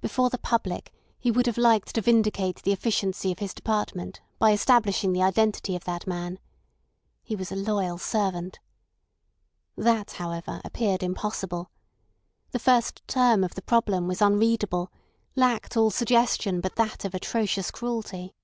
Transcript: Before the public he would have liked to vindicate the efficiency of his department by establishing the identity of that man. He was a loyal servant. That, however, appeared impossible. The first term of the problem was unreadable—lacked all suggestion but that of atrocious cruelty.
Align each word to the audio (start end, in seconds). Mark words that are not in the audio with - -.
Before 0.00 0.30
the 0.30 0.38
public 0.38 0.92
he 1.16 1.30
would 1.30 1.46
have 1.46 1.56
liked 1.56 1.94
to 1.94 2.00
vindicate 2.00 2.60
the 2.60 2.72
efficiency 2.72 3.30
of 3.30 3.38
his 3.38 3.54
department 3.54 4.20
by 4.40 4.50
establishing 4.50 5.12
the 5.12 5.22
identity 5.22 5.76
of 5.76 5.84
that 5.84 6.08
man. 6.08 6.40
He 7.22 7.36
was 7.36 7.52
a 7.52 7.54
loyal 7.54 7.96
servant. 7.96 8.58
That, 9.76 10.14
however, 10.14 10.60
appeared 10.64 11.04
impossible. 11.04 11.70
The 12.50 12.58
first 12.58 13.06
term 13.06 13.44
of 13.44 13.54
the 13.54 13.62
problem 13.62 14.08
was 14.08 14.20
unreadable—lacked 14.20 15.76
all 15.76 15.90
suggestion 15.92 16.60
but 16.60 16.74
that 16.74 17.04
of 17.04 17.14
atrocious 17.14 17.70
cruelty. 17.70 18.34